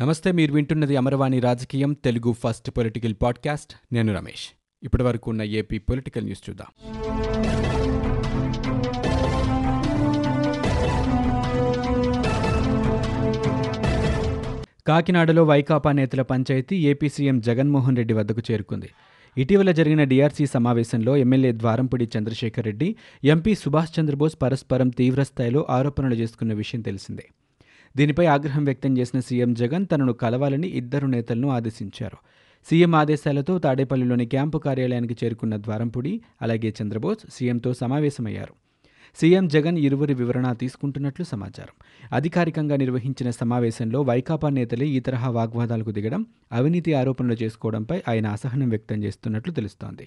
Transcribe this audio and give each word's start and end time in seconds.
నమస్తే 0.00 0.32
మీరు 0.32 0.52
వింటున్నది 0.52 0.96
అమరవాణి 0.96 1.40
రాజకీయం 1.40 1.92
తెలుగు 1.92 2.32
ఫస్ట్ 2.32 2.70
పొలిటికల్ 2.70 3.14
పాడ్కాస్ట్. 3.22 3.94
నేను 3.94 4.14
రమేష్. 4.14 4.48
ఇప్పటి 4.82 5.02
వరకు 5.02 5.30
ఉన్న 5.30 5.42
ఏపీ 5.42 5.78
పొలిటికల్ 5.78 6.24
న్యూస్ 6.24 6.50
చూద్దాం. 6.50 6.66
కాకినాడలో 14.86 15.44
వైకాపా 15.44 15.92
నేతల 15.92 16.22
పంచాయతీ 16.22 16.76
ఏపీ 16.76 17.08
సీఎం 17.08 17.40
జగన్మోహన్ 17.40 17.96
రెడ్డి 17.96 18.14
వద్దకు 18.14 18.42
చేరుకుంది. 18.50 18.88
ఇటీవల 19.38 19.70
జరిగిన 19.70 20.04
డీఆర్సీ 20.04 20.46
సమావేశంలో 20.46 21.16
ఎమ్మెల్యే 21.16 21.52
ద్వారంపూడి 21.52 22.08
చంద్రశేఖర్ 22.18 22.64
రెడ్డి 22.64 22.96
ఎంపీ 23.24 23.54
సుభాష్ 23.54 24.00
చంద్రబోస్ 24.00 24.36
పరస్పరం 24.42 24.88
తీవ్రస్థాయిలో 24.88 25.66
ఆరోపణలు 25.70 26.14
చేసుకున్న 26.14 26.52
విషయం 26.52 26.80
తెలిసిందే. 26.80 27.28
దీనిపై 27.96 28.26
ఆగ్రహం 28.26 28.64
వ్యక్తం 28.64 28.98
చేసిన 28.98 29.20
సీఎం 29.20 29.54
జగన్ 29.54 29.86
తనను 29.92 30.12
కలవాలని 30.12 30.68
ఇద్దరు 30.68 31.06
నేతలను 31.06 31.48
ఆదేశించారు. 31.48 32.18
సీఎం 32.66 32.94
ఆదేశాలతో 32.94 33.58
తాడేపల్లిలోని 33.58 34.26
క్యాంపు 34.26 34.58
కార్యాలయానికి 34.58 35.16
చేరుకున్న 35.24 35.56
ద్వారంపూడి 35.56 36.20
అలాగే 36.42 36.74
చంద్రబోస్ 36.82 37.18
సీఎంతో 37.34 37.74
సమావేశమయ్యారు. 37.74 38.54
సీఎం 39.20 39.48
జగన్ 39.48 39.78
ఇరువురి 39.78 40.14
వివరణ 40.14 40.52
తీసుకుంటున్నట్లు 40.52 41.24
సమాచారం. 41.24 41.74
అధికారికంగా 42.12 42.76
నిర్వహించిన 42.76 43.30
సమావేశంలో 43.30 44.02
వైకాపా 44.02 44.48
నేతలే 44.48 44.86
ఈ 44.86 45.00
తరహా 45.00 45.30
వాగ్వాదాలకు 45.30 45.90
దిగడం 45.90 46.26
అవినీతి 46.52 46.94
ఆరోపణలు 46.94 47.36
చేసుకోవడంపై 47.42 48.02
ఆయన 48.08 48.26
అసహనం 48.26 48.68
వ్యక్తం 48.68 49.04
చేస్తున్నట్లు 49.04 49.52
తెలుస్తోంది. 49.52 50.06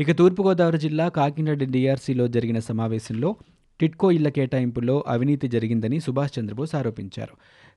ఇక 0.00 0.10
తూర్పుగోదావరి 0.12 0.78
జిల్లా 0.78 1.08
కాకినాడ 1.08 1.64
డిఆర్సీలో 1.70 2.28
జరిగిన 2.28 2.58
సమావేశంలో 2.58 3.36
టిట్కో 3.82 4.10
ఇళ్ళ 4.10 4.28
కేటాయింపులో 4.28 5.04
అవినీతి 5.08 5.48
జరిగిందని 5.48 6.00
సుభాష్ 6.00 6.38
చంద్రబోస్ 6.38 6.74
ఆరోపించారు. 6.74 7.34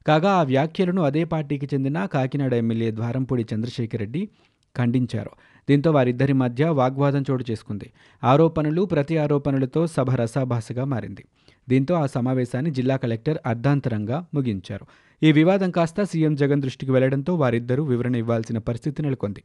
కాగా 0.07 0.31
ఆ 0.31 0.43
వ్యాఖ్యలను 0.43 1.01
అదే 1.01 1.23
పార్టీకి 1.23 1.69
చెందిన 1.73 2.05
కాకినాడ 2.05 2.53
ఎమ్మెల్యే 2.53 2.91
ద్వారంపూడి 2.91 3.45
చంద్రశేఖర్ 3.53 3.99
రెడ్డి 3.99 4.29
ఖండించారు. 4.75 5.31
దీంతో 5.69 5.91
వారిద్దరి 5.91 6.33
మధ్య 6.33 6.65
వాగ్వాదం 6.65 7.23
చోటు 7.31 7.45
చేసుకుంది. 7.51 7.87
ఆరోపణలు 8.23 8.81
ప్రతి 8.85 9.17
ఆరోపణలతో 9.17 9.87
సభ 9.87 10.11
రసాభాసగా 10.15 10.85
మారింది. 10.85 11.23
దీంతో 11.69 11.95
ఆ 11.95 12.05
సమావేశాన్ని 12.05 12.71
జిల్లా 12.71 12.97
కలెక్టర్ 12.97 13.37
అర్ధాంతరంగా 13.45 14.25
ముగించారు. 14.33 14.85
ఈ 15.23 15.31
వివాదం 15.31 15.71
కాస్త 15.71 16.03
సీఎం 16.03 16.35
జగన్ 16.35 16.61
దృష్టికి 16.61 16.91
వెళ్ళడంతో 16.91 17.35
వారిద్దరూ 17.35 17.83
వివరణ 17.83 18.15
ఇవ్వాల్సిన 18.15 18.57
పరిస్థితి 18.57 19.01
నెలకొంది. 19.01 19.43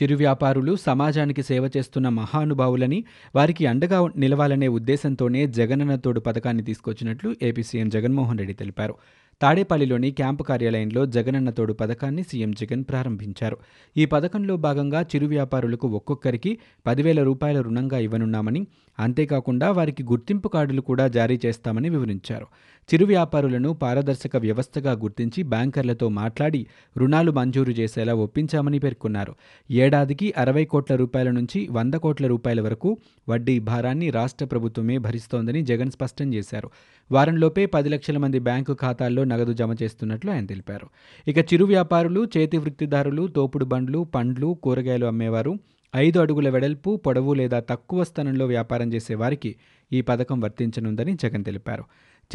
చిరు 0.00 0.16
వ్యాపారులు 0.16 0.76
సమాజానికి 0.76 1.42
సేవ 1.42 1.70
చేస్తున్న 1.76 2.08
మహానుభావులని 2.08 3.04
వారికి 3.34 3.66
అండగా 3.66 4.08
నిలవాలనే 4.16 4.68
ఉద్దేశంతోనే 4.68 5.46
జగనన్న 5.46 5.94
తోడు 5.94 6.20
పథకాన్ని 6.20 6.62
తీసుకొచ్చినట్లు 6.62 7.36
ఏపీ 7.42 7.62
సీఎం 7.62 7.88
జగన్మోహన్ 7.88 8.38
రెడ్డి 8.38 8.54
తెలిపారు. 8.54 8.94
తాడేపల్లిలోని 9.40 10.10
క్యాంపు 10.10 10.42
కార్యాలయంలో 10.42 11.06
జగనన్న 11.06 11.50
తోడు 11.50 11.72
పథకాన్ని 11.72 12.22
సీఎం 12.22 12.50
జగన్ 12.50 12.84
ప్రారంభించారు. 12.90 13.56
ఈ 13.96 14.04
పథకంలో 14.06 14.56
భాగంగా 14.56 15.02
చిరు 15.02 15.26
వ్యాపారులకు 15.26 15.88
ఒక్కొక్కరికి 15.88 16.58
పదివేల 16.86 17.22
రూపాయల 17.22 17.60
రుణంగా 17.60 17.98
ఇవ్వనున్నామని 17.98 18.66
అంతేకాకుండా 19.00 19.70
వారికి 19.70 20.02
గుర్తింపు 20.02 20.48
కార్డులు 20.48 20.80
కూడా 20.80 21.08
జారీ 21.08 21.40
చేస్తామని 21.46 21.88
వివరించారు. 21.88 22.46
చిరు 22.88 23.06
వ్యాపారులను 23.06 23.72
పారదర్శక 23.72 24.36
వ్యవస్థగా 24.36 24.92
గుర్తించి 24.92 25.42
బ్యాంకర్లతో 25.42 26.08
మాట్లాడి 26.08 26.66
రుణాలు 26.98 27.32
మంజూరు 27.32 27.72
చేసేలా 27.72 28.14
ఒప్పించామని 28.14 28.78
పేర్కొన్నారు. 28.78 29.34
ఏడాదికి 29.70 30.34
అరవై 30.36 30.64
కోట్ల 30.64 30.94
రూపాయల 30.94 31.30
నుంచి 31.30 31.68
వంద 31.70 31.94
కోట్ల 31.94 32.26
రూపాయల 32.26 32.60
వరకు 32.60 32.98
వడ్డీ 33.28 33.58
భారాన్ని 33.58 34.10
రాష్ట్ర 34.10 34.44
ప్రభుత్వమే 34.44 34.98
భరిస్తోందని 34.98 35.62
జగన్ 35.62 35.90
స్పష్టం 35.90 36.34
చేశారు. 36.34 36.70
వారంలోపే 37.10 37.66
పది 37.66 37.88
లక్షల 37.88 38.18
మంది 38.18 38.38
బ్యాంకు 38.38 38.74
ఖాతాల్లో 38.74 39.24
నగదు 39.24 39.52
జమ 39.52 39.76
చేస్తున్నట్లు 39.82 40.30
ఆయన 40.30 40.46
తెలిపారు. 40.46 40.88
ఇక 41.28 41.38
చిరు 41.38 41.64
వ్యాపారులు 41.64 42.28
చేతి 42.36 42.58
వృత్తిదారులు 42.58 43.26
తోపుడు 43.26 43.64
బండ్లు 43.64 44.06
పండ్లు 44.14 44.58
కూరగాయలు 44.62 45.06
అమ్మేవారు 45.06 45.58
ఐదు 45.96 46.18
అడుగుల 46.20 46.48
వెడల్పు 46.48 46.96
పొడవు 46.96 47.34
లేదా 47.34 47.60
తక్కువ 47.60 48.04
స్థానంలో 48.04 48.46
వ్యాపారం 48.46 48.92
చేసే 48.92 49.14
వారికి 49.14 49.56
ఈ 49.92 50.00
పథకం 50.00 50.40
వర్తించనుందని 50.40 51.14
జగన్ 51.14 51.44
తెలిపారు. 51.44 51.84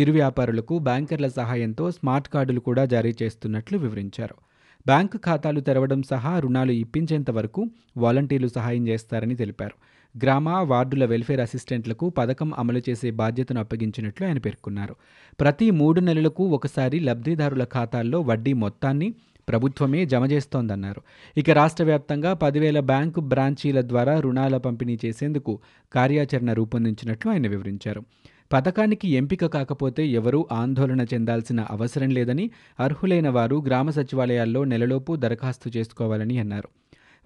చిరు 0.01 0.11
వ్యాపారులకు 0.11 0.79
బ్యాంకర్ల 0.79 1.27
సహాయంతో 1.27 1.91
స్మార్ట్ 1.91 2.29
కార్డులు 2.29 2.59
కూడా 2.59 2.85
జారీ 2.85 3.15
చేస్తున్నట్లు 3.23 3.77
వివరించారు. 3.77 4.35
బ్యాంకు 4.87 5.17
ఖాతాలు 5.17 5.59
తెరవడం 5.59 6.03
సహా 6.03 6.39
రుణాలు 6.39 6.71
ఇప్పించేంత 6.71 7.31
వరకు 7.31 7.67
వాలంటీర్లు 7.97 8.47
సహాయం 8.47 8.87
చేస్తారని 8.87 9.35
తెలిపారు. 9.35 9.75
గ్రామ 10.23 10.49
వార్డుల 10.49 11.05
వెల్ఫేర్ 11.05 11.39
అసిస్టెంట్లకు 11.39 12.09
పథకం 12.09 12.53
అమలు 12.57 12.81
చేసే 12.89 13.11
బాధ్యతను 13.11 13.59
అప్పగించినట్లు 13.59 14.27
ఆయన 14.27 14.37
పేర్కొన్నారు. 14.37 14.95
ప్రతి 15.39 15.71
మూడు 15.71 15.99
నెలలకు 15.99 16.43
ఒకసారి 16.43 16.99
లబ్ధిదారుల 16.99 17.63
ఖాతాల్లో 17.63 18.21
వడ్డీ 18.21 18.53
మొత్తాన్ని 18.53 19.13
ప్రభుత్వమే 19.49 20.05
జమ 20.05 20.25
చేస్తోందన్నారు. 20.25 21.01
ఇక 21.37 21.49
రాష్ట్ర 21.49 21.83
వ్యాప్తంగా 21.83 22.33
పదివేల 22.33 22.79
బ్యాంకు 22.79 23.21
బ్రాంచీల 23.21 23.81
ద్వారా 23.81 24.19
రుణాల 24.19 24.57
పంపిణీ 24.57 24.99
చేసేందుకు 25.05 25.59
కార్యాచరణ 25.93 26.53
రూపొందించినట్లు 26.53 27.31
ఆయన 27.31 27.47
వివరించారు. 27.47 28.03
పథకానికి 28.53 29.07
ఎంపిక 29.09 29.45
కాకపోతే 29.45 30.07
ఎవరూ 30.07 30.47
ఆందోళన 30.51 31.01
చెందాల్సిన 31.01 31.59
అవసరం 31.61 32.09
లేదని 32.09 32.51
అర్హులైన 32.79 33.29
వారు 33.29 33.63
గ్రామ 33.67 33.89
సచివాలయాల్లో 33.89 34.63
నెలలోపు 34.63 35.15
దరఖాస్తు 35.15 35.71
చేసుకోవాలని 35.77 36.39
అన్నారు. 36.39 36.69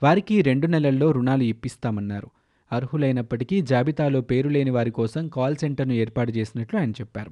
వారికి 0.04 0.42
రెండు 0.42 0.68
నెలల్లో 0.68 1.12
రుణాలు 1.12 1.44
ఇప్పిస్తామన్నారు. 1.44 2.30
అర్హులైనప్పటికీ 2.72 3.62
జాబితాలో 3.62 4.22
పేరు 4.22 4.50
లేని 4.50 4.70
వారి 4.70 4.92
కోసం 4.92 5.28
కాల్ 5.28 5.56
సెంటర్ను 5.56 5.94
ఏర్పాటు 5.94 6.32
చేసినట్లు 6.32 6.80
ఆయన 6.80 6.92
చెప్పారు. 6.92 7.32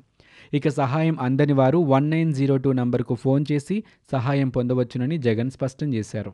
ఇక 0.53 0.67
సహాయం 0.67 1.19
అందని 1.19 1.53
వారు 1.53 1.77
వన్ 1.77 2.09
నైన్ 2.09 2.33
జీరో 2.33 2.57
టూ 2.57 2.73
నంబర్కు 2.73 3.15
ఫోన్ 3.15 3.45
చేసి 3.51 3.83
సహాయం 4.11 4.49
పొందవచ్చునని 4.49 5.17
జగన్ 5.17 5.49
స్పష్టం 5.49 5.93
చేశారు. 5.93 6.33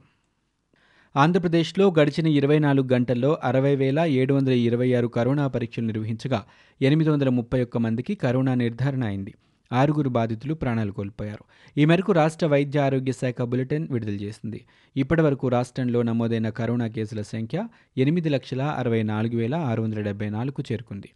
ఆంధ్రప్రదేశ్లో 1.18 1.94
గడిచిన 2.00 2.28
ఇరవై 2.28 2.59
నాలుగు 2.59 2.88
గంటల్లో 2.94 3.38
అరవై 3.44 3.76
వేల 3.76 4.00
ఏడు 4.00 4.34
వందల 4.34 4.52
ఇరవై 4.52 4.94
ఆరు 4.94 5.08
కరోనా 5.08 5.48
పరీక్షలు 5.48 5.86
నిర్వహించగా 5.86 6.44
ఎనిమిది 6.81 7.09
వందల 7.09 7.30
ముప్పై 7.30 7.62
ఒక్క 7.62 7.78
మందికి 7.78 8.16
కరోనా 8.16 8.53
నిర్ధారణ 8.53 9.03
అయింది. 9.03 9.34
ఆరుగురు 9.72 10.09
బాధితులు 10.09 10.54
ప్రాణాలు 10.54 10.92
కోల్పోయారు. 10.92 11.44
ఈ 11.78 11.86
మేరకు 11.86 12.12
రాష్ట్ర 12.12 12.48
వైద్య 12.48 12.80
ఆరోగ్య 12.80 13.12
శాఖ 13.12 13.42
బులెటిన్ 13.42 13.88
విడుదల 13.92 14.14
చేసింది. 14.14 14.66
ఇప్పటి 14.98 15.22
వరకు 15.22 15.48
రాష్ట్రంలో 15.48 16.02
నమోదైన 16.02 16.50
కరోనా 16.50 16.88
కేసుల 16.88 17.22
సంఖ్య 17.22 17.68
ఎనిమిది 17.98 18.30
లక్షల 18.30 18.62
అరవై 18.62 19.04
నాలుగు 19.04 19.38
వేల 19.38 19.56
ఆరు 19.56 19.81
వందల 19.81 20.02
డెబ్బై 20.02 20.30
నాలుగు 20.30 20.64
చేరుకుంది. 20.72 21.09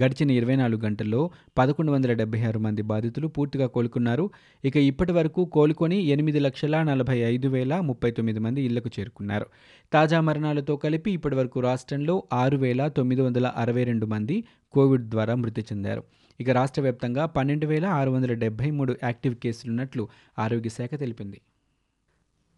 గడిచిన 0.00 0.30
ఇరవై 0.30 0.56
నాలుగు 0.56 0.80
గంటల్లో 0.86 1.30
పదకొండు 1.58 1.92
వందల 1.92 2.12
డెబ్బై 2.12 2.40
ఆరు 2.40 2.58
మంది 2.58 2.82
బాధితులు 2.82 3.26
పూర్తిగా 3.28 3.66
కోలుకున్నారు. 3.66 4.30
ఇక 4.64 4.76
ఇప్పటి 4.76 5.12
వరకు 5.12 5.44
కోలుకొని 5.44 5.98
ఎనిమిది 6.14 6.40
లక్షల 6.40 6.82
నలభై 6.82 7.18
ఐదు 7.32 7.48
వేల 7.48 7.80
ముప్పై 7.80 8.10
తొమ్మిది 8.10 8.40
మంది 8.40 8.62
ఇళ్ళకు 8.62 8.90
చేరుకున్నారు. 8.98 9.46
తాజా 9.92 10.20
మరణాలతో 10.20 10.76
కలిపి 10.76 11.12
ఇప్పటి 11.12 11.36
వరకు 11.36 11.60
రాష్ట్రంలో 11.60 12.16
ఆరు 12.32 12.56
వేల 12.56 12.88
తొమ్మిది 12.88 13.22
వందల 13.22 13.46
అరవై 13.56 13.84
రెండు 13.84 14.06
మంది 14.06 14.44
కోవిడ్ 14.74 15.06
ద్వారా 15.08 15.34
మృతి 15.34 15.64
చెందారు. 15.72 16.04
ఇక 16.40 16.50
రాష్ట్ర 16.50 16.82
వ్యాప్తంగా 16.82 17.26
పన్నెండు 17.26 17.66
వేల 17.66 17.86
ఆరు 18.00 18.10
వందల 18.10 18.32
డెబ్బై 18.32 18.70
మూడు 18.70 18.96
యాక్టివ్ 19.02 19.34
కేసులున్నట్లు 19.34 20.08
ఆరోగ్య 20.38 20.70
శాఖ 20.70 20.94
తెలిపింది. 21.00 21.40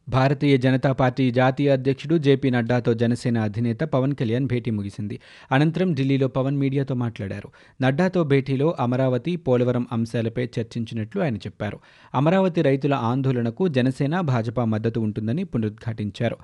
భారతీయ 0.09 0.57
జనతా 0.57 0.93
పార్టీ 0.93 1.31
జాతీయ 1.31 1.71
అధ్యక్షుడు 1.71 2.19
జేపీ 2.19 2.51
నడ్డాతో 2.51 2.95
జనసేన 2.95 3.39
అధినేత 3.39 3.81
పవన్ 3.81 4.15
కళ్యాణ్ 4.15 4.47
భేటీ 4.47 4.71
ముగిసింది. 4.71 5.21
అనంతరం 5.53 5.95
ఢిల్లీలో 5.95 6.29
పవన్ 6.29 6.57
మీడియాతో 6.57 6.95
మాట్లాడారు. 6.95 7.49
నడ్డాతో 7.83 8.25
భేటీలో 8.25 8.77
అమరావతి 8.81 9.37
పోలవరం 9.37 9.87
అంశాలపై 9.93 10.45
చర్చించినట్లు 10.45 11.23
ఆయన 11.23 11.37
చెప్పారు. 11.37 11.79
అమరావతి 12.15 12.63
రైతుల 12.63 12.95
ఆందోళనకు 12.95 13.69
జనసేన 13.69 14.21
భాజపా 14.21 14.65
మద్దతు 14.65 15.01
ఉంటుందని 15.01 15.45
పునరుద్ఘాటించారు. 15.45 16.37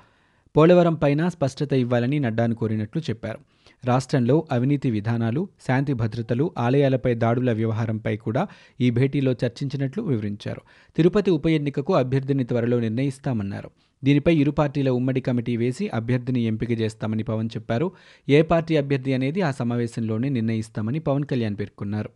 పోలవరం 0.57 0.93
పైన 0.93 1.27
స్పష్టత 1.27 1.73
ఇవ్వాలని 1.73 2.19
నడ్డాను 2.19 2.55
కోరినట్లు 2.55 3.01
చెప్పారు. 3.01 3.39
రాష్ట్రంలో 3.85 4.47
అవినీతి 4.51 4.91
విధానాలు 4.91 5.47
శాంతి 5.67 5.93
భద్రతలు 5.93 6.51
ఆలయాలపై 6.57 7.13
దాడుల 7.15 7.51
వ్యవహారంపై 7.51 8.17
కూడా 8.17 8.47
ఈ 8.81 8.89
భేటీలో 8.89 9.31
చర్చించినట్లు 9.31 10.03
వివరించారు. 10.03 10.61
తిరుపతి 10.95 11.31
ఉప 11.31 11.47
ఎన్నికకు 11.47 11.93
అభ్యర్థిని 11.93 12.43
త్వరలో 12.43 12.79
నిర్ణయిస్తామన్నారు. 12.79 13.69
దీనిపై 14.03 14.35
ఇరు 14.35 14.51
పార్టీల 14.51 14.89
ఉమ్మడి 14.89 15.21
కమిటీ 15.21 15.57
వేసి 15.57 15.89
అభ్యర్థిని 15.93 16.41
ఎంపిక 16.41 16.71
చేస్తామని 16.81 17.23
పవన్ 17.23 17.49
చెప్పారు. 17.57 17.91
ఏ 18.29 18.41
పార్టీ 18.41 18.77
అభ్యర్థి 18.77 19.13
అనేది 19.13 19.41
ఆ 19.41 19.51
సమావేశంలోనే 19.51 20.29
నిర్ణయిస్తామని 20.29 20.99
పవన్ 20.99 21.23
కళ్యాణ్ 21.23 21.55
పేర్కొన్నారు. 21.59 22.09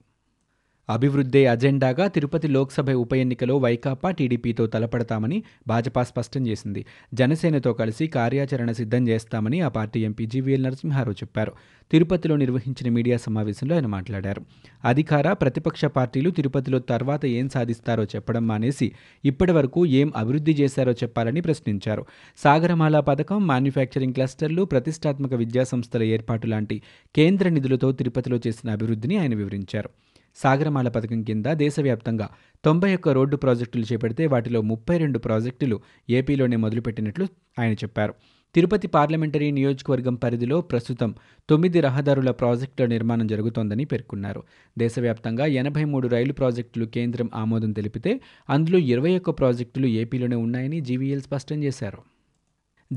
అభివృద్ధే 0.90 1.46
అజెండాగా 1.46 2.08
తిరుపతి 2.08 2.48
లోక్సభ 2.48 2.92
ఉప 2.92 3.14
ఎన్నికలో 3.14 3.58
వైకాపా 3.58 4.12
టీడీపీతో 4.12 4.68
తలపడతామని 4.68 5.44
భాజపా 5.68 6.04
స్పష్టం 6.04 6.48
చేసింది. 6.48 6.86
జనసేనతో 7.14 7.74
కలిసి 7.74 8.08
కార్యాచరణ 8.08 8.72
సిద్ధం 8.72 9.08
చేస్తామని 9.08 9.62
ఆ 9.62 9.68
పార్టీ 9.68 10.00
ఎంపీ 10.00 10.26
జీవీఎల్ 10.26 10.64
నరసింహారావు 10.64 11.14
చెప్పారు. 11.14 11.54
తిరుపతిలో 11.92 12.36
నిర్వహించిన 12.36 12.94
మీడియా 12.94 13.18
సమావేశంలో 13.18 13.76
ఆయన 13.76 13.86
మాట్లాడారు. 13.86 14.42
అధికార 14.86 15.34
ప్రతిపక్ష 15.34 15.86
పార్టీలు 15.86 16.30
తిరుపతిలో 16.30 16.80
తర్వాత 16.80 17.26
ఏం 17.26 17.50
సాధిస్తారో 17.50 18.04
చెప్పడం 18.04 18.48
మానేసి 18.48 18.92
ఇప్పటి 19.26 19.52
వరకు 19.52 19.86
ఏం 19.86 20.14
అభివృద్ధి 20.16 20.52
చేశారో 20.52 20.92
చెప్పాలని 20.92 21.42
ప్రశ్నించారు. 21.42 22.06
సాగరమాల 22.38 23.00
పథకం 23.00 23.48
మ్యానుఫ్యాక్చరింగ్ 23.48 24.14
క్లస్టర్లు 24.14 24.64
ప్రతిష్టాత్మక 24.64 25.34
విద్యాసంస్థల 25.34 26.04
ఏర్పాటు 26.04 26.48
లాంటి 26.48 26.82
కేంద్ర 27.16 27.50
నిధులతో 27.50 27.92
తిరుపతిలో 27.92 28.40
చేసిన 28.48 28.72
అభివృద్ధిని 28.72 29.18
ఆయన 29.18 29.36
వివరించారు. 29.36 29.90
సాగరమాల 30.36 30.88
పథకం 30.88 31.24
కింద 31.24 31.46
దేశవ్యాప్తంగా 31.46 32.30
తొంభై 32.66 32.96
ఒక్క 32.96 33.10
రోడ్డు 33.10 33.36
ప్రాజెక్టులు 33.36 33.94
చేపడితే 33.94 34.28
వాటిలో 34.28 34.62
ముప్పై 34.62 34.98
రెండు 34.98 35.20
ప్రాజెక్టులు 35.20 35.80
ఏపీలోనే 36.10 36.56
మొదలుపెట్టినట్లు 36.56 37.28
ఆయన 37.60 37.74
చెప్పారు. 37.74 38.14
తిరుపతి 38.56 38.88
పార్లమెంటరీ 38.88 39.52
నియోజకవర్గం 39.52 40.16
పరిధిలో 40.16 40.62
ప్రస్తుతం 40.62 41.16
తొమ్మిది 41.50 41.82
రహదారుల 41.82 42.32
ప్రాజెక్టుల 42.32 42.86
నిర్మాణం 42.86 43.28
జరుగుతోందని 43.28 43.86
పేర్కొన్నారు. 43.86 44.44
దేశవ్యాప్తంగా 44.78 45.46
ఎనభై 45.46 45.84
మూడు 45.84 46.08
రైలు 46.08 46.34
ప్రాజెక్టులు 46.34 46.86
కేంద్రం 46.86 47.30
ఆమోదం 47.36 47.72
తెలిపితే 47.72 48.22
అందులో 48.50 48.78
ఇరవై 48.78 49.18
ఒక్క 49.18 49.30
ప్రాజెక్టులు 49.30 49.88
ఏపీలోనే 49.88 50.36
ఉన్నాయని 50.36 50.82
జీవీఎల్ 50.82 51.22
స్పష్టం 51.22 51.64
చేశారు. 51.64 52.15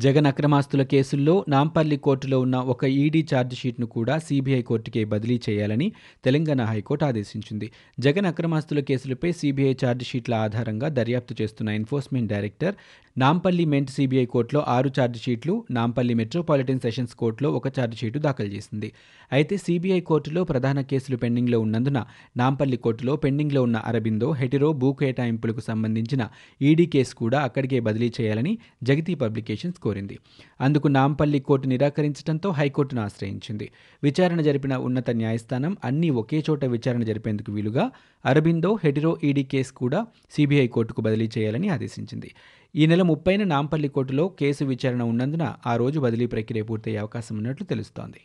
జగన్ 0.05 0.27
అక్రమాస్తుల 0.27 0.83
కేసుల్లో 0.83 1.45
నాంపల్లి 1.49 1.97
కోర్టులో 1.97 2.37
ఉన్న 2.41 2.57
ఒక 2.73 2.85
ఈడీ 2.85 3.21
ఛార్జిషీట్ను 3.35 3.87
కూడా 3.87 4.19
సీబీఐ 4.19 4.61
కోర్టుకే 4.63 5.03
బదిలీ 5.05 5.37
చేయాలని 5.49 5.89
తెలంగాణ 6.25 6.61
హైకోర్టు 6.63 7.05
ఆదేశించింది. 7.05 7.67
జగన్ 8.01 8.27
అక్రమాస్తుల 8.27 8.81
కేసులపై 8.81 9.31
సీబీఐ 9.33 9.73
ఛార్జిషీట్ల 9.85 10.35
ఆధారంగా 10.35 10.89
దర్యాప్తు 10.89 11.37
చేస్తున్న 11.43 11.71
ఎన్ఫోర్స్మెంట్ 11.71 12.31
డైరెక్టర్ 12.33 12.77
నాంపల్లి 13.21 13.65
మెంట్ 13.73 13.91
సీబీఐ 13.95 14.25
కోర్టులో 14.33 14.61
ఆరు 14.75 14.89
ఛార్జిషీట్లు 14.97 15.53
నాంపల్లి 15.77 16.15
మెట్రోపాలిటన్ 16.19 16.81
సెషన్స్ 16.85 17.15
కోర్టులో 17.21 17.49
ఒక 17.59 17.69
ఛార్జిషీటు 17.77 18.19
దాఖలు 18.27 18.51
చేసింది. 18.57 18.89
అయితే 19.33 19.55
సీబీఐ 19.65 19.99
కోర్టులో 20.11 20.41
ప్రధాన 20.51 20.81
కేసులు 20.91 21.17
పెండింగ్లో 21.23 21.59
ఉన్నందున 21.67 22.01
నాంపల్లి 22.41 22.79
కోర్టులో 22.85 23.13
పెండింగ్లో 23.25 23.61
ఉన్న 23.69 23.79
అరబిందో 23.91 24.29
హెటిరో 24.41 24.69
భూ 24.83 24.91
కేటాయింపులకు 25.01 25.65
సంబంధించిన 25.69 26.25
ఈడీ 26.61 26.87
కేసు 26.95 27.17
కూడా 27.23 27.41
అక్కడికే 27.49 27.81
బదిలీ 27.89 28.11
చేయాలని 28.19 28.53
జగతి 28.91 29.15
పబ్లికేషన్స్ 29.23 29.81
కోరింది. 29.87 30.19
అందుకు 30.67 30.91
నాంపల్లి 30.99 31.41
కోర్టు 31.49 31.67
నిరాకరించడంతో 31.75 32.51
హైకోర్టును 32.61 33.03
ఆశ్రయించింది. 33.07 33.69
విచారణ 34.03 34.39
జరిపిన 34.49 34.77
ఉన్నత 34.89 35.11
న్యాయస్థానం 35.23 35.75
అన్ని 35.91 36.11
ఒకే 36.23 36.41
చోట 36.51 36.65
విచారణ 36.77 37.03
జరిపేందుకు 37.13 37.51
వీలుగా 37.57 37.87
అరబిందో 38.25 38.73
హెటిరో 38.85 39.15
ఈడీ 39.31 39.47
కేసు 39.55 39.75
కూడా 39.83 40.03
సీబీఐ 40.37 40.69
కోర్టుకు 40.79 41.01
బదిలీ 41.09 41.29
చేయాలని 41.39 41.69
ఆదేశించింది. 41.79 42.31
ఈ 42.75 42.87
నెల 42.87 43.03
ముప్పైన 43.03 43.45
నాంపల్లి 43.45 43.89
కోర్టులో 43.89 44.29
కేసు 44.29 44.65
విచారణ 44.65 45.03
ఉన్నందున 45.03 45.45
ఆ 45.67 45.77
రోజు 45.77 45.99
బదిలీ 46.01 46.27
ప్రక్రియ 46.27 46.63
పూర్తయ్యే 46.63 46.99
అవకాశం 46.99 47.37
ఉన్నట్లు 47.37 47.67
తెలుస్తోంది. 47.67 48.21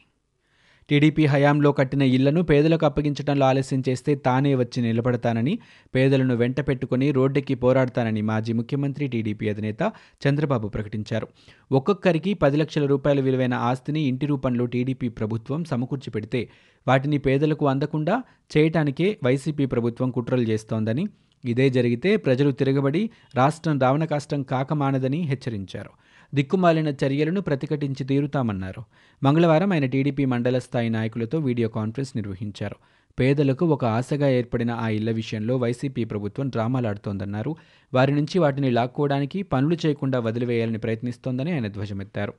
టీడీపీ 0.89 1.25
హయాంలో 1.25 1.71
కట్టిన 1.71 2.01
ఇళ్ళను 2.01 2.41
పేదలకు 2.41 2.85
అప్పగించడంలో 2.85 3.45
ఆలస్యం 3.45 3.83
చేస్తే 3.89 4.15
తానే 4.15 4.55
వచ్చి 4.55 4.81
నిలబడతానని 4.81 5.59
పేదలను 5.95 6.35
వెంట 6.35 6.59
పెట్టుకుని 6.67 7.11
రోడ్డెక్కి 7.11 7.55
పోరాడతానని 7.55 8.21
మాజీ 8.21 8.53
ముఖ్యమంత్రి 8.53 9.07
టీడీపీ 9.07 9.49
అధినేత 9.49 9.93
చంద్రబాబు 10.27 10.67
ప్రకటించారు. 10.67 11.27
ఒక్కొక్కరికి 11.71 12.33
పది 12.33 12.57
లక్షల 12.57 12.85
రూపాయల 12.85 13.19
విలువైన 13.21 13.53
ఆస్తిని 13.53 14.01
ఇంటి 14.01 14.25
రూపంలో 14.25 14.65
టీడీపీ 14.65 15.09
ప్రభుత్వం 15.09 15.63
సమకూర్చి 15.63 16.11
పెడితే 16.11 16.49
వాటిని 16.87 17.17
పేదలకు 17.17 17.67
అందకుండా 17.67 18.23
చేయటానికే 18.57 19.17
వైసీపీ 19.23 19.65
ప్రభుత్వం 19.65 20.11
కుట్రలు 20.11 20.41
చేస్తోందని 20.41 21.05
ఇదే 21.45 21.69
జరిగితే 21.69 22.15
ప్రజలు 22.15 22.51
తిరగబడి 22.51 23.09
రాష్ట్రం 23.35 23.79
రావణ 23.79 24.05
కాష్టం 24.05 24.43
కాకమానదని 24.43 25.21
హెచ్చరించారు. 25.21 25.89
దిక్కుమాలిన 26.33 26.87
చర్యలను 26.87 27.41
ప్రతిఘటించి 27.41 28.05
తీరుతామన్నారు. 28.05 28.83
మంగళవారం 29.23 29.73
ఆయన 29.73 29.85
టీడీపీ 29.85 30.25
మండల 30.25 30.59
స్థాయి 30.59 30.89
నాయకులతో 30.89 31.39
వీడియో 31.39 31.69
కాన్ఫరెన్స్ 31.69 32.15
నిర్వహించారు. 32.15 32.75
పేదలకు 33.19 33.65
ఒక 33.65 33.85
ఆశగా 33.85 34.29
ఏర్పడిన 34.29 34.71
ఆ 34.71 34.87
ఇళ్ళ 34.89 35.11
విషయంలో 35.11 35.57
వైసీపీ 35.57 36.03
ప్రభుత్వం 36.03 36.49
డ్రామాలాడుతోందన్నారు. 36.49 37.55
వారి 37.93 38.11
నుంచి 38.11 38.39
వాటిని 38.39 38.71
లాక్కోవడానికి 38.71 39.43
పనులు 39.43 39.77
చేయకుండా 39.85 40.19
వదిలివేయాలని 40.19 40.77
ప్రయత్నిస్తోందని 40.77 41.51
ఆయన 41.51 41.67
ధ్వజమెత్తారు. 41.67 42.33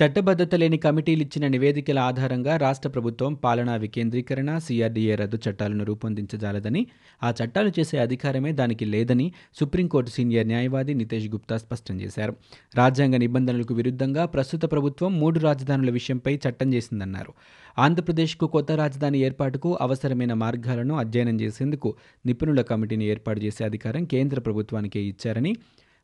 చట్టబద్ధత 0.00 0.54
లేని 0.54 0.76
కమిటీలు 0.76 1.22
ఇచ్చిన 1.22 1.48
నివేదికల 1.48 1.98
ఆధారంగా 1.98 2.56
రాష్ట్ర 2.56 2.88
ప్రభుత్వం 2.88 3.34
పాలనా 3.34 3.76
వికేంద్రీకరణ 3.76 4.58
సీఆర్డీఏ 4.58 5.14
రద్దు 5.14 5.38
చట్టాలను 5.48 5.84
రూపొందించజాలదని 5.84 6.86
ఆ 7.22 7.34
చట్టాలు 7.40 7.72
చేసే 7.78 7.98
అధికారమే 7.98 8.52
దానికి 8.52 8.84
లేదని 8.84 9.26
సుప్రీంకోర్టు 9.60 10.10
సీనియర్ 10.10 10.46
న్యాయవాది 10.46 10.94
నితేష్ 10.94 11.28
గుప్తా 11.28 11.56
స్పష్టం 11.56 12.00
చేశారు. 12.00 12.36
రాజ్యాంగ 12.74 13.16
నిబంధనలకు 13.16 13.74
విరుద్ధంగా 13.74 14.24
ప్రస్తుత 14.24 14.64
ప్రభుత్వం 14.64 15.20
మూడు 15.20 15.40
రాజధానుల 15.40 15.90
విషయంపై 15.90 16.34
చట్టం 16.34 16.74
చేసిందన్నారు. 16.74 17.32
ఆంధ్రప్రదేశ్కు 17.78 18.46
కొత్త 18.46 18.72
రాజధాని 18.72 19.18
ఏర్పాటుకు 19.18 19.78
అవసరమైన 19.80 20.32
మార్గాలను 20.34 20.96
అధ్యయనం 20.96 21.40
చేసేందుకు 21.40 21.94
నిపుణుల 22.26 22.60
కమిటీని 22.62 23.04
ఏర్పాటు 23.04 23.40
చేసే 23.40 23.64
అధికారం 23.64 24.04
కేంద్ర 24.04 24.40
ప్రభుత్వానికే 24.40 25.02
ఇచ్చారని 25.02 25.54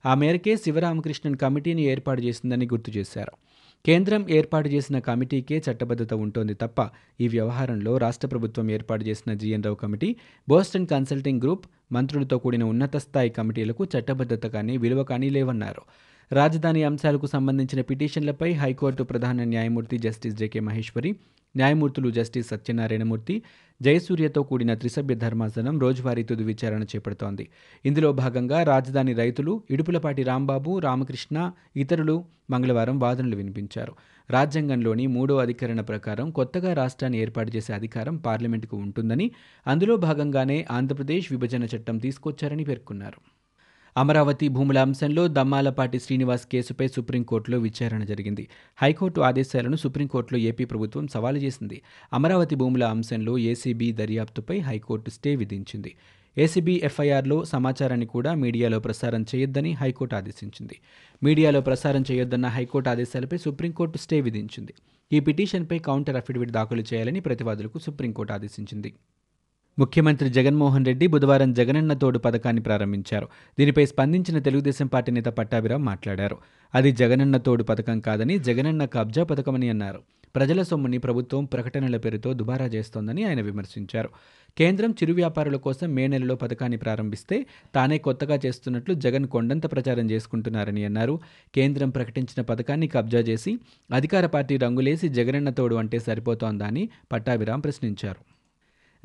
ఆ 0.05 0.15
మేరకే 0.15 0.57
శివరామకృష్ణన్ 0.57 1.37
కమిటీని 1.37 1.83
ఏర్పాటు 1.83 2.21
చేసిందని 2.21 2.67
గుర్తు 2.67 2.91
చేశారు. 2.91 3.33
కేంద్రం 3.85 4.23
ఏర్పాటు 4.31 4.69
చేసిన 4.69 4.99
కమిటీకే 4.99 5.63
చట్టబద్ధత 5.67 6.15
ఉంటోంది 6.15 6.55
తప్ప 6.55 6.81
ఈ 7.21 7.29
వ్యవహారంలో 7.29 7.99
రాష్ట్ర 7.99 8.29
ప్రభుత్వం 8.29 8.71
ఏర్పాటు 8.71 9.05
చేసిన 9.05 9.35
GN 9.35 9.65
Rao 9.65 9.77
committee 9.77 10.17
Boston 10.49 10.87
consulting 10.87 11.43
group 11.43 11.65
మంత్రులతో 11.93 12.39
కూడిన 12.39 12.65
ఉన్నత 12.65 12.97
స్థాయి 12.97 13.31
కమిటీలకు 13.31 13.85
చట్టబద్ధత 13.85 14.47
కానీ 14.47 14.77
విలువ 14.77 15.03
కానీ 15.03 15.31
లేవన్నారు. 15.31 15.83
రాజధాని 16.33 16.83
అంశాలకు 16.83 17.27
సంబంధించిన 17.27 17.81
పిటిషన్లపై 17.81 18.53
హైకోర్టు 18.53 19.03
ప్రధాన 19.03 19.45
న్యాయమూర్తి 19.45 19.99
జస్టిస్ 19.99 20.37
జేకే 20.37 20.61
మహేశ్వరి 20.61 21.13
న్యాయమూర్తులు 21.59 22.11
జస్టిస్ 22.11 22.49
సత్యనారాయణమూర్తి 22.49 23.43
జయసూర్యతో 23.83 24.43
కూడిన 24.43 24.75
త్రిసభ్య 24.75 25.15
ధర్మాసనం 25.15 25.79
రోజువారీ 25.79 26.23
తుది 26.23 26.45
విచారణ 26.45 26.83
చేపడుతోంది. 26.83 27.49
ఇందులో 27.87 28.13
భాగంగా 28.13 28.63
రాజధాని 28.63 29.13
రైతులు 29.13 29.63
ఇడుపులపాటి 29.71 30.23
రాంబాబు 30.23 30.79
రామకృష్ణ 30.79 31.53
ఇతరులు 31.77 32.25
మంగళవారం 32.51 32.99
వాదనలు 32.99 33.37
వినిపించారు. 33.37 33.93
రాజ్యాంగంలోని 34.31 35.07
మూడో 35.07 35.37
అధికరణ 35.37 35.81
ప్రకారం 35.81 36.31
కొత్తగా 36.31 36.73
రాష్ట్రాన్ని 36.73 37.19
ఏర్పాటు 37.19 37.57
చేసే 37.57 37.73
అధికారం 37.73 38.17
పార్లమెంటుకు 38.17 38.77
ఉంటుందని 38.77 39.31
అందులో 39.67 39.97
భాగంగానే 39.97 40.67
ఆంధ్రప్రదేశ్ 40.71 41.33
విభజన 41.33 41.65
చట్టం 41.65 41.99
తీసుకొచ్చారని 41.99 42.65
పేర్కొన్నారు. 42.65 43.38
అమరావతి 43.99 44.49
భూముల 44.49 44.79
అంశంలో 44.79 45.29
దమ్మాలపాటి 45.29 45.99
శ్రీనివాస్ 46.01 46.47
కేసుపై 46.47 46.89
సుప్రీంకోర్టులో 46.89 47.59
విచారణ 47.59 48.05
జరిగింది. 48.05 48.49
హైకోర్టు 48.77 49.21
ఆదేశాలను 49.21 49.77
సుప్రీంకోర్టులో 49.77 50.41
ఏపీ 50.41 50.65
ప్రభుత్వం 50.65 51.07
సవాలు 51.07 51.39
చేసింది. 51.39 51.83
అమరావతి 52.13 52.55
భూముల 52.55 52.85
అంశంలో 52.85 53.39
ఏసీబీ 53.39 53.93
దర్యాప్తుపై 53.93 54.59
హైకోర్టు 54.59 55.11
స్టే 55.11 55.37
విధించింది. 55.37 55.95
ఏసీబీ 56.39 56.81
ఎఫ్ఐఆర్లో 56.85 57.45
సమాచారాన్ని 57.45 58.07
కూడా 58.07 58.35
మీడియాలో 58.35 58.81
ప్రసారం 58.81 59.25
చేయొద్దని 59.35 59.73
హైకోర్టు 59.73 60.15
ఆదేశించింది. 60.15 60.79
మీడియాలో 61.23 61.61
ప్రసారం 61.61 62.05
చేయొద్దన్న 62.11 62.47
హైకోర్టు 62.47 62.91
ఆదేశాలపై 62.91 63.37
సుప్రీంకోర్టు 63.37 63.99
స్టే 63.99 64.21
విధించింది. 64.21 64.75
ఈ 65.13 65.21
పిటిషన్పై 65.21 65.79
కౌంటర్ 65.79 66.17
అఫిడవిట్ 66.17 66.51
దాఖలు 66.51 66.85
చేయాలని 66.95 67.21
ప్రతివాదులకు 67.21 67.79
సుప్రీంకోర్టు 67.79 68.33
ఆదేశించింది. 68.33 68.95
ముఖ్యమంత్రి 69.79 70.31
జగన్మోహన్ 70.31 70.87
రెడ్డి 70.87 71.07
బుధవారం 71.07 71.53
జగనన్న 71.53 71.93
తోడు 71.93 72.19
పథకాన్ని 72.19 72.63
ప్రారంభించారు. 72.63 73.29
దీనిపై 73.59 73.87
స్పందించిన 73.87 74.39
తెలుగుదేశం 74.39 74.87
పార్టీ 74.87 75.13
నేత 75.13 75.25
పట్టాభిరామ్ 75.25 75.85
మాట్లాడారు. 75.85 76.37
అది 76.75 76.93
జగనన్న 76.93 77.37
తోడు 77.37 77.65
పథకం 77.65 78.01
కాదని 78.01 78.39
జగనన్న 78.39 78.85
కబ్జా 78.85 79.25
పథకమని 79.25 79.69
అన్నారు. 79.69 80.01
ప్రజల 80.37 80.63
సొమ్ముని 80.63 80.99
ప్రభుత్వం 80.99 81.45
ప్రకటనల 81.45 81.97
పేరుతో 81.97 82.33
దుబారా 82.33 82.67
చేస్తోందని 82.67 83.25
ఆయన 83.25 83.41
విమర్శించారు. 83.41 84.09
కేంద్రం 84.59 84.91
చిరు 84.91 85.13
వ్యాపారుల 85.13 85.57
కోసం 85.57 85.95
మే 85.95 86.07
నెలలో 86.07 86.35
పథకాన్ని 86.35 86.77
ప్రారంభిస్తే 86.77 87.47
తానే 87.75 87.99
కొత్తగా 87.99 88.39
చేస్తున్నట్లు 88.47 88.95
జగన్ 88.95 89.27
కొండంత 89.27 89.73
ప్రచారం 89.73 90.11
చేసుకుంటున్నారని 90.11 90.85
అన్నారు. 90.85 91.21
కేంద్రం 91.55 91.91
ప్రకటించిన 91.91 92.43
పథకాన్ని 92.43 92.89
కబ్జా 92.89 93.19
చేసి 93.19 93.59
అధికార 93.93 94.27
పార్టీ 94.27 94.57
రంగులేసి 94.57 95.09
జగనన్న 95.09 95.51
తోడు 95.51 95.75
అంటే 95.75 95.99
సరిపోతోందా 95.99 96.67
అని 96.67 96.89
పట్టాభిరామ్ 97.13 97.63
ప్రశ్నించారు. 97.63 98.38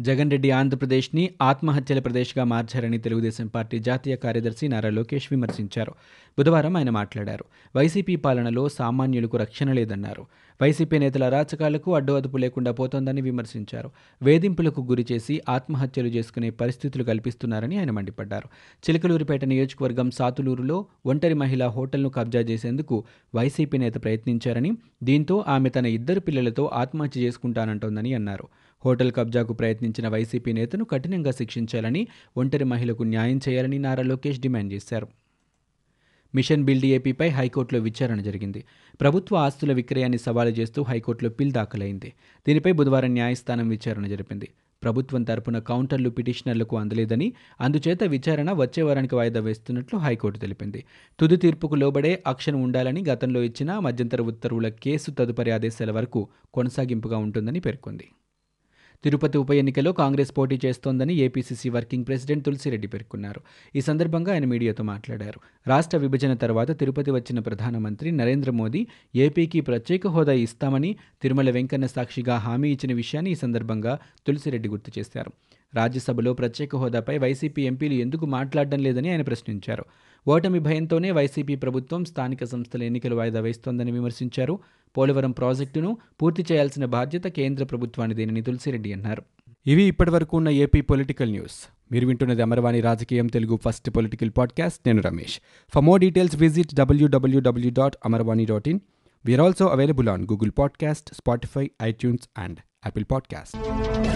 జగన్ 0.02 0.32
రెడ్డి 0.32 0.52
ఆంధ్రప్రదేశ్ని 0.52 1.30
ఆత్మహత్యల 1.42 2.00
ప్రదేశ్గా 2.00 2.44
మార్చారని 2.44 2.98
తెలుగుదేశం 2.98 3.48
పార్టీ 3.48 3.80
జాతీయ 3.80 4.16
కార్యదర్శి 4.16 4.68
నారా 4.68 4.90
లోకేష్ 4.90 5.28
విమర్శించారు. 5.32 5.92
బుధవారం 6.40 6.78
ఆయన 6.78 6.90
మాట్లాడారు. 6.90 7.46
వైసీపీ 7.76 8.16
పాలనలో 8.16 8.70
సామాన్యులకు 8.70 9.38
రక్షణ 9.38 9.72
లేదన్నారు. 9.72 10.26
వైసీపీ 10.62 10.98
నేతల 10.98 11.24
అరాచకాలకు 11.24 11.96
అడ్డు 11.96 12.14
అదుపు 12.14 12.38
లేకుండా 12.38 12.72
పోతోందని 12.72 13.22
విమర్శించారు. 13.22 13.92
వేధింపులకు 14.24 14.82
గురి 14.82 15.06
చేసి 15.12 15.42
ఆత్మహత్యలు 15.50 16.08
చేసుకునే 16.08 16.50
పరిస్థితులు 16.50 17.04
కల్పిస్తున్నారని 17.04 17.78
ఆయన 17.78 17.92
మండిపడ్డారు. 17.92 18.50
చిలకలూరిపేట 18.90 19.46
నియోజకవర్గం 19.46 20.12
సాతులూరులో 20.12 20.86
ఒంటరి 21.06 21.34
మహిళా 21.34 21.68
హోటల్ను 21.68 22.10
కబ్జా 22.10 22.40
చేసేందుకు 22.40 23.04
వైసీపీ 23.36 23.78
నేత 23.78 24.04
ప్రయత్నించారని 24.04 24.74
దీంతో 25.04 25.46
ఆమె 25.48 25.70
తన 25.70 25.86
ఇద్దరు 25.86 26.20
పిల్లలతో 26.20 26.70
ఆత్మహత్య 26.74 27.22
చేసుకుంటానంటోందని 27.22 28.14
అన్నారు. 28.14 28.48
హోటల్ 28.86 29.12
కబ్జాకు 29.12 29.54
ప్రయత్నించిన 29.54 30.08
వైసీపీ 30.08 30.54
నేతను 30.54 30.86
కఠినంగా 30.86 31.32
శిక్షించాలని 31.32 32.08
ఒంటరి 32.38 32.64
మహిళకు 32.64 33.04
న్యాయం 33.04 33.40
చేయాలని 33.50 33.80
నారా 33.80 34.04
లోకేష్ 34.04 34.40
డిమాండ్ 34.40 34.74
చేశారు. 34.74 35.08
మిషన్ 36.36 36.64
బిల్డ్ 36.64 36.86
ఏపీపై 36.86 37.30
హైకోర్టులో 37.30 37.82
విచారణ 37.82 38.22
జరిగింది. 38.22 38.64
ప్రభుత్వ 39.02 39.36
ఆస్తుల 39.36 39.74
విక్రయాన్ని 39.74 40.18
సవాలు 40.18 40.50
చేస్తూ 40.50 40.84
హైకోర్టులో 40.84 41.30
పిల్ 41.30 41.52
దాఖలైంది. 41.52 42.14
దీనిపై 42.48 42.72
బుధవారం 42.72 43.14
న్యాయస్థానం 43.14 43.70
విచారణ 43.70 44.08
జరిపింది. 44.08 44.50
ప్రభుత్వం 44.84 45.24
తరపున 45.24 45.60
కౌంటర్లు 45.60 46.10
పిటిషనర్లకు 46.10 46.78
అందలేదని 46.78 47.34
అందుచేత 47.62 48.04
విచారణ 48.04 48.52
వచ్చే 48.52 48.84
వారానికి 48.84 49.16
వాయిదా 49.16 49.40
వేస్తున్నట్లు 49.40 50.00
హైకోర్టు 50.00 50.40
తెలిపింది. 50.40 50.86
తుది 51.20 51.38
తీర్పుకు 51.38 51.76
లోబడే 51.76 52.24
అక్షన్ 52.28 52.56
ఉండాలని 52.56 53.04
గతంలో 53.10 53.44
ఇచ్చిన 53.44 53.80
మధ్యంతర 53.80 54.22
ఉత్తర్వుల 54.22 54.70
కేసు 54.70 55.12
తదుపరి 55.12 55.52
ఆదేశాల 55.52 55.92
వరకు 55.92 56.28
కొనసాగింపుగా 56.54 57.18
ఉంటుందని 57.18 57.60
పేర్కొంది. 57.60 58.10
తిరుపతి 59.04 59.38
ఉప 59.38 59.52
ఎన్నికలో 59.52 59.92
కాంగ్రెస్ 59.92 60.38
పోటీ 60.38 60.60
చేస్తోందని 60.66 61.14
ఏపీసీసీ 61.14 61.70
వర్కింగ్ 61.70 62.06
ప్రెసిడెంట్ 62.06 62.46
తులసిరెడ్డి 62.46 62.88
పేర్కొన్నారు. 62.88 63.42
ఈ 63.76 63.82
సందర్భంగా 63.82 64.34
ఆయన 64.34 64.46
మీడియాతో 64.46 64.84
మాట్లాడారు. 64.84 65.40
రాష్ట్ర 65.68 65.98
విభజన 65.98 66.34
తర్వాత 66.34 66.80
తిరుపతి 66.80 67.12
వచ్చిన 67.12 67.40
ప్రధానమంత్రి 67.40 68.12
నరేంద్ర 68.12 68.52
మోదీ 68.52 68.88
ఏపీకి 69.16 69.62
ప్రత్యేక 69.62 70.08
హోదా 70.08 70.32
ఇస్తామని 70.32 70.96
తిరుమల 71.22 71.50
వెంకన్న 71.50 71.86
సాక్షిగా 71.86 72.38
హామీ 72.38 72.72
ఇచ్చిన 72.72 72.94
విషయాన్ని 72.94 73.32
ఈ 73.32 73.36
సందర్భంగా 73.36 74.00
తులసిరెడ్డి 74.28 74.70
గుర్తు 74.70 75.00
చేశారు. 75.00 75.32
రాజ్యసభలో 75.76 76.34
ప్రత్యేక 76.34 76.76
హోదాపై 76.76 77.18
వైసీపీ 77.18 77.62
ఎంపీలు 77.62 77.94
ఎందుకు 77.94 78.26
మాట్లాడడం 78.26 78.80
లేదని 78.80 79.10
ఆయన 79.10 79.22
ప్రశ్నించారు. 79.22 79.86
ఓటమి 80.28 80.60
భయంతోనే 80.60 81.12
వైసీపీ 81.12 81.56
ప్రభుత్వం 81.56 82.06
స్థానిక 82.06 82.44
సంస్థల 82.44 82.84
ఎన్నికలు 82.84 83.16
వాయిదా 83.16 83.40
వేస్తోందని 83.40 83.92
విమర్శించారు. 83.92 84.60
పోలవరం 84.98 85.32
ప్రాజెక్టును 85.32 85.98
పూర్తి 86.22 86.46
చేయాల్సిన 86.52 86.86
బాధ్యత 86.86 87.24
కేంద్ర 87.24 87.64
ప్రభుత్వానిదేనని 87.64 88.42
తులసిరెడ్డి 88.42 88.94
అన్నారు. 88.94 89.24
ఇవి 89.68 89.84
ఇప్పటివరకు 89.84 90.38
ఉన్న 90.38 90.50
ఏపీ 90.50 90.82
పొలిటికల్ 90.82 91.32
న్యూస్. 91.32 91.70
మీరు 91.92 92.08
వింటున్నది 92.08 92.42
అమర్వాణి 92.42 92.82
రాజకీయం 92.82 93.28
తెలుగు 93.28 93.60
ఫస్ట్ 93.66 93.90
పొలిటికల్ 93.90 94.32
పాడ్కాస్ట్. 94.38 94.80
నేను 94.86 95.02
Ramesh. 95.02 95.40
For 95.74 95.84
more 95.84 96.02
details 96.02 96.36
visit 96.36 96.76
W W W 96.76 97.72
dot 97.72 97.96
Amarvani 98.06 98.46
dot 98.46 98.68
in 98.68 98.80
we are 99.26 99.42
also 99.42 99.68
available 99.68 100.10
on 100.10 100.24
Google 100.24 100.52
podcast 100.58 101.16
Spotify 101.16 101.72
iTunes 101.84 102.30
and 102.38 102.60
Apple 102.60 103.06
podcast 103.12 104.13